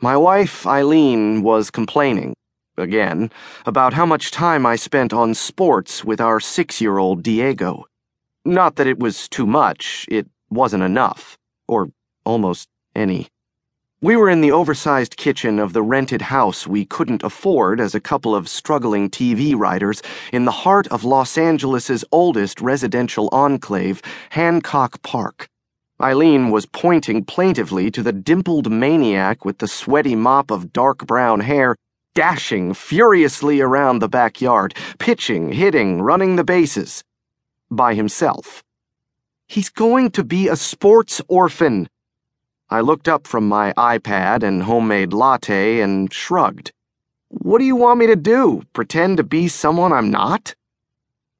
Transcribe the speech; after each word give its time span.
My 0.00 0.16
wife, 0.16 0.64
Eileen, 0.64 1.42
was 1.42 1.72
complaining, 1.72 2.34
again, 2.76 3.32
about 3.66 3.94
how 3.94 4.06
much 4.06 4.30
time 4.30 4.64
I 4.64 4.76
spent 4.76 5.12
on 5.12 5.34
sports 5.34 6.04
with 6.04 6.20
our 6.20 6.38
six 6.38 6.80
year 6.80 6.98
old 6.98 7.24
Diego. 7.24 7.84
Not 8.44 8.76
that 8.76 8.86
it 8.86 9.00
was 9.00 9.28
too 9.28 9.44
much, 9.44 10.06
it 10.08 10.28
wasn't 10.50 10.84
enough, 10.84 11.36
or 11.66 11.90
almost 12.24 12.68
any. 12.94 13.26
We 14.00 14.14
were 14.14 14.30
in 14.30 14.40
the 14.40 14.52
oversized 14.52 15.16
kitchen 15.16 15.58
of 15.58 15.72
the 15.72 15.82
rented 15.82 16.22
house 16.22 16.64
we 16.64 16.84
couldn't 16.84 17.24
afford 17.24 17.80
as 17.80 17.96
a 17.96 18.00
couple 18.00 18.36
of 18.36 18.48
struggling 18.48 19.10
TV 19.10 19.56
writers 19.56 20.00
in 20.32 20.44
the 20.44 20.52
heart 20.62 20.86
of 20.92 21.02
Los 21.02 21.36
Angeles's 21.36 22.04
oldest 22.12 22.60
residential 22.60 23.28
enclave, 23.32 24.00
Hancock 24.30 25.02
Park. 25.02 25.48
Eileen 26.00 26.50
was 26.50 26.64
pointing 26.64 27.24
plaintively 27.24 27.90
to 27.90 28.04
the 28.04 28.12
dimpled 28.12 28.70
maniac 28.70 29.44
with 29.44 29.58
the 29.58 29.66
sweaty 29.66 30.14
mop 30.14 30.52
of 30.52 30.72
dark 30.72 31.04
brown 31.06 31.40
hair, 31.40 31.74
dashing 32.14 32.72
furiously 32.72 33.60
around 33.60 33.98
the 33.98 34.08
backyard, 34.08 34.74
pitching, 35.00 35.50
hitting, 35.50 36.00
running 36.00 36.36
the 36.36 36.44
bases. 36.44 37.02
By 37.68 37.94
himself. 37.94 38.62
He's 39.48 39.70
going 39.70 40.12
to 40.12 40.22
be 40.22 40.46
a 40.46 40.54
sports 40.54 41.20
orphan. 41.26 41.88
I 42.70 42.80
looked 42.80 43.08
up 43.08 43.26
from 43.26 43.48
my 43.48 43.72
iPad 43.76 44.44
and 44.44 44.62
homemade 44.62 45.12
latte 45.12 45.80
and 45.80 46.12
shrugged. 46.12 46.70
What 47.28 47.58
do 47.58 47.64
you 47.64 47.74
want 47.74 47.98
me 47.98 48.06
to 48.06 48.16
do? 48.16 48.62
Pretend 48.72 49.16
to 49.16 49.24
be 49.24 49.48
someone 49.48 49.92
I'm 49.92 50.12
not? 50.12 50.54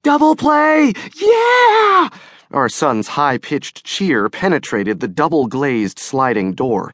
Double 0.03 0.35
play! 0.35 0.95
Yeah! 1.15 2.09
Our 2.51 2.71
son's 2.71 3.09
high 3.09 3.37
pitched 3.37 3.85
cheer 3.85 4.31
penetrated 4.31 5.01
the 5.01 5.09
double 5.09 5.49
glazed 5.49 5.99
sliding 5.99 6.55
door. 6.55 6.93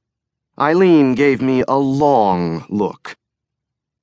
Eileen 0.58 1.14
gave 1.14 1.40
me 1.40 1.62
a 1.68 1.77
long 1.77 2.64
look. 2.68 3.14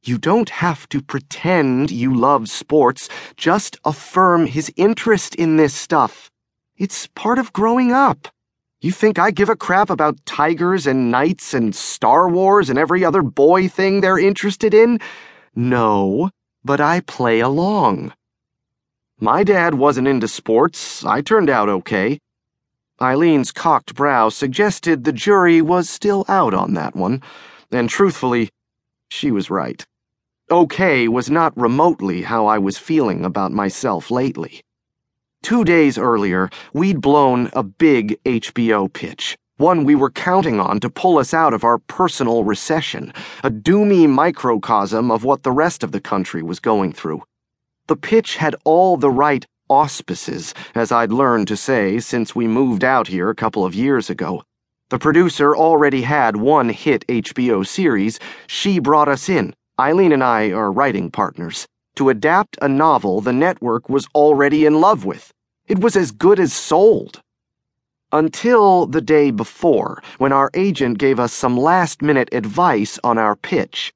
You 0.04 0.18
don't 0.18 0.50
have 0.50 0.88
to 0.90 1.02
pretend 1.02 1.91
you 1.91 2.13
love 2.16 2.49
sports, 2.49 3.10
just 3.35 3.77
affirm 3.84 4.48
his 4.48 4.72
interest 4.77 5.35
in 5.35 5.57
this 5.57 5.74
stuff. 5.74 6.32
It's 6.77 7.07
part 7.07 7.38
of 7.38 7.52
growing 7.52 7.91
up. 7.91 8.29
You 8.79 8.91
think 8.91 9.20
I 9.20 9.29
give 9.32 9.49
a 9.49 9.55
crap 9.55 9.90
about 9.90 10.26
tigers 10.26 10.88
and 10.88 11.12
knights 11.12 11.54
and 11.54 11.76
Star 11.76 12.29
Wars 12.29 12.70
and 12.70 12.79
every 12.79 13.04
other 13.04 13.22
boy 13.22 13.68
thing 13.68 13.99
they're 13.99 14.18
interested 14.18 14.74
in? 14.74 14.99
No, 15.54 16.29
but 16.63 16.79
I 16.79 17.02
play 17.02 17.41
along. 17.41 18.13
My 19.24 19.44
dad 19.44 19.76
wasn't 19.76 20.08
into 20.08 20.27
sports. 20.27 21.05
I 21.05 21.22
turned 21.22 21.48
out 21.48 21.70
okay. 21.70 22.18
Eileen's 23.00 23.52
cocked 23.52 23.94
brow 23.94 24.30
suggested 24.30 25.04
the 25.04 25.13
jury 25.13 25.62
was 25.62 25.88
still 25.88 26.26
out 26.28 26.55
on 26.55 26.74
that 26.74 26.96
one, 26.96 27.22
and 27.72 27.88
truthfully, 27.88 28.50
she 29.12 29.30
was 29.30 29.52
right. 29.52 29.86
Okay 30.50 31.08
was 31.08 31.30
not 31.30 31.55
remotely 31.55 32.24
how 32.24 32.48
I 32.48 32.58
was 32.58 32.80
feeling 32.80 33.24
about 33.24 33.52
myself 33.52 34.10
lately. 34.10 34.62
Two 35.44 35.63
days 35.63 36.00
earlier, 36.00 36.50
we'd 36.74 37.00
blown 37.00 37.52
a 37.54 37.62
big 37.62 38.18
HBO 38.24 38.91
pitch, 38.91 39.38
one 39.58 39.84
we 39.84 39.94
were 39.94 40.10
counting 40.10 40.60
on 40.60 40.80
to 40.80 40.90
pull 40.90 41.20
us 41.20 41.32
out 41.32 41.54
of 41.54 41.63
our 41.63 41.78
personal 41.78 42.44
recession, 42.44 43.13
a 43.44 43.52
doomy 43.52 44.10
microcosm 44.10 45.12
of 45.12 45.24
what 45.24 45.44
the 45.44 45.52
rest 45.52 45.84
of 45.84 45.91
the 45.91 46.02
country 46.02 46.41
was 46.41 46.60
going 46.60 46.91
through. 46.91 47.22
The 47.87 47.96
pitch 47.96 48.37
had 48.37 48.55
all 48.63 48.98
the 48.98 49.10
right 49.10 49.46
auspices, 49.70 50.54
as 50.76 50.91
I'd 50.91 51.12
learned 51.12 51.48
to 51.48 51.57
say 51.57 51.99
since 51.99 52.35
we 52.35 52.48
moved 52.48 52.84
out 52.84 53.07
here 53.07 53.29
a 53.29 53.35
couple 53.35 53.65
of 53.65 53.73
years 53.73 54.10
ago. 54.10 54.43
The 54.90 54.99
producer 54.99 55.55
already 55.55 56.01
had 56.01 56.35
one 56.35 56.70
hit 56.70 57.07
HBO 57.07 57.65
series. 57.65 58.20
She 58.48 58.79
brought 58.79 59.07
us 59.07 59.29
in. 59.29 59.55
Eileen 59.79 60.12
and 60.12 60.23
I 60.23 60.51
are 60.51 60.71
writing 60.71 61.10
partners. 61.10 61.65
To 61.96 62.10
adapt 62.10 62.57
a 62.62 62.68
novel 62.68 63.21
the 63.21 63.34
network 63.34 63.88
was 63.88 64.07
already 64.13 64.66
in 64.66 64.81
love 64.81 65.06
with. 65.06 65.31
It 65.67 65.79
was 65.79 65.95
as 65.95 66.11
good 66.11 66.39
as 66.39 66.51
sold. 66.51 67.22
Until 68.11 68.85
the 68.85 69.00
day 69.00 69.31
before, 69.31 70.03
when 70.17 70.33
our 70.33 70.51
agent 70.53 70.97
gave 70.97 71.19
us 71.19 71.31
some 71.31 71.57
last 71.57 72.01
minute 72.01 72.27
advice 72.33 73.00
on 73.06 73.17
our 73.17 73.38
pitch. 73.38 73.94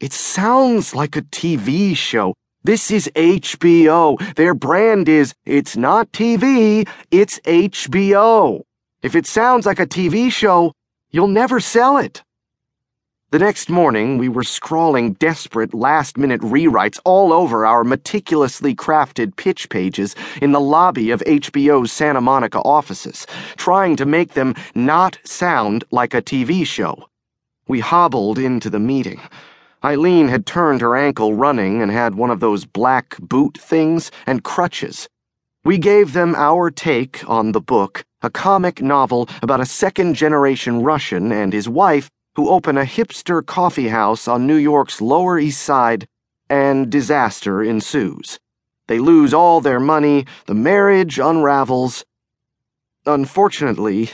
It 0.00 0.12
sounds 0.12 0.96
like 0.96 1.14
a 1.14 1.22
TV 1.22 1.96
show, 1.96 2.34
this 2.64 2.90
is 2.90 3.10
HBO. 3.16 4.34
Their 4.36 4.54
brand 4.54 5.08
is, 5.08 5.34
it's 5.44 5.76
not 5.76 6.12
TV, 6.12 6.88
it's 7.10 7.40
HBO. 7.40 8.62
If 9.02 9.16
it 9.16 9.26
sounds 9.26 9.66
like 9.66 9.80
a 9.80 9.86
TV 9.86 10.30
show, 10.30 10.72
you'll 11.10 11.26
never 11.26 11.58
sell 11.58 11.98
it. 11.98 12.22
The 13.32 13.38
next 13.38 13.68
morning, 13.68 14.18
we 14.18 14.28
were 14.28 14.44
scrawling 14.44 15.14
desperate 15.14 15.72
last 15.74 16.18
minute 16.18 16.42
rewrites 16.42 17.00
all 17.04 17.32
over 17.32 17.64
our 17.64 17.82
meticulously 17.82 18.74
crafted 18.74 19.34
pitch 19.36 19.68
pages 19.68 20.14
in 20.42 20.52
the 20.52 20.60
lobby 20.60 21.10
of 21.10 21.20
HBO's 21.20 21.90
Santa 21.90 22.20
Monica 22.20 22.58
offices, 22.58 23.26
trying 23.56 23.96
to 23.96 24.06
make 24.06 24.34
them 24.34 24.54
not 24.74 25.18
sound 25.24 25.82
like 25.90 26.12
a 26.14 26.22
TV 26.22 26.64
show. 26.66 27.08
We 27.66 27.80
hobbled 27.80 28.38
into 28.38 28.68
the 28.68 28.78
meeting. 28.78 29.20
Eileen 29.84 30.28
had 30.28 30.46
turned 30.46 30.80
her 30.80 30.94
ankle 30.94 31.34
running 31.34 31.82
and 31.82 31.90
had 31.90 32.14
one 32.14 32.30
of 32.30 32.38
those 32.40 32.64
black 32.64 33.16
boot 33.18 33.58
things 33.58 34.10
and 34.26 34.44
crutches. 34.44 35.08
We 35.64 35.78
gave 35.78 36.12
them 36.12 36.34
our 36.36 36.70
take 36.70 37.28
on 37.28 37.52
the 37.52 37.60
book, 37.60 38.04
a 38.22 38.30
comic 38.30 38.80
novel 38.80 39.28
about 39.42 39.60
a 39.60 39.66
second 39.66 40.14
generation 40.14 40.82
Russian 40.82 41.32
and 41.32 41.52
his 41.52 41.68
wife 41.68 42.10
who 42.36 42.48
open 42.48 42.78
a 42.78 42.84
hipster 42.84 43.44
coffee 43.44 43.88
house 43.88 44.28
on 44.28 44.46
New 44.46 44.56
York's 44.56 45.00
Lower 45.00 45.38
East 45.38 45.62
Side, 45.62 46.06
and 46.48 46.90
disaster 46.90 47.62
ensues. 47.62 48.38
They 48.86 48.98
lose 48.98 49.34
all 49.34 49.60
their 49.60 49.80
money, 49.80 50.26
the 50.46 50.54
marriage 50.54 51.18
unravels. 51.18 52.04
Unfortunately, 53.04 54.10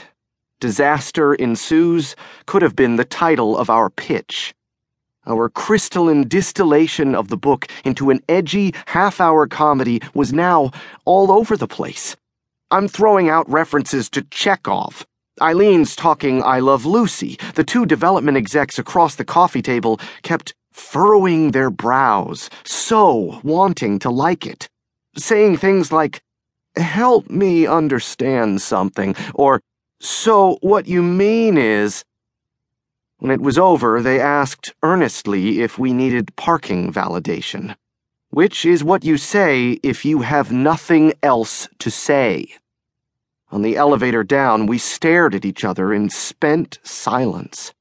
Disaster 0.59 1.33
Ensues 1.33 2.15
could 2.45 2.61
have 2.61 2.75
been 2.75 2.97
the 2.97 3.05
title 3.05 3.57
of 3.57 3.69
our 3.69 3.89
pitch. 3.89 4.53
Our 5.27 5.49
crystalline 5.49 6.27
distillation 6.27 7.13
of 7.13 7.27
the 7.27 7.37
book 7.37 7.67
into 7.83 8.09
an 8.09 8.21
edgy 8.29 8.73
half 8.87 9.19
hour 9.19 9.47
comedy 9.47 10.01
was 10.13 10.33
now 10.33 10.71
all 11.05 11.31
over 11.31 11.57
the 11.57 11.67
place. 11.67 12.15
I'm 12.71 12.87
throwing 12.87 13.29
out 13.29 13.49
references 13.49 14.09
to 14.11 14.21
Chekhov. 14.23 15.05
Eileen's 15.41 15.95
talking 15.95 16.43
I 16.43 16.59
Love 16.59 16.85
Lucy. 16.85 17.37
The 17.55 17.63
two 17.63 17.85
development 17.85 18.37
execs 18.37 18.79
across 18.79 19.15
the 19.15 19.25
coffee 19.25 19.61
table 19.61 19.99
kept 20.23 20.53
furrowing 20.71 21.51
their 21.51 21.69
brows, 21.69 22.49
so 22.63 23.39
wanting 23.43 23.99
to 23.99 24.09
like 24.09 24.45
it. 24.45 24.69
Saying 25.17 25.57
things 25.57 25.91
like, 25.91 26.21
Help 26.75 27.29
me 27.29 27.67
understand 27.67 28.61
something, 28.61 29.15
or 29.33 29.61
So 29.99 30.57
what 30.61 30.87
you 30.87 31.03
mean 31.03 31.57
is. 31.57 32.03
When 33.19 33.31
it 33.31 33.41
was 33.41 33.57
over, 33.57 34.01
they 34.01 34.21
asked 34.21 34.73
earnestly 34.81 35.59
if 35.59 35.77
we 35.77 35.91
needed 35.91 36.35
parking 36.37 36.91
validation, 36.93 37.75
which 38.29 38.65
is 38.65 38.81
what 38.81 39.03
you 39.03 39.17
say 39.17 39.77
if 39.83 40.05
you 40.05 40.21
have 40.21 40.53
nothing 40.53 41.11
else 41.21 41.67
to 41.79 41.91
say. 41.91 42.55
On 43.51 43.61
the 43.61 43.75
elevator 43.75 44.23
down, 44.23 44.67
we 44.67 44.77
stared 44.77 45.35
at 45.35 45.43
each 45.43 45.65
other 45.65 45.93
in 45.93 46.09
spent 46.09 46.79
silence. 46.81 47.73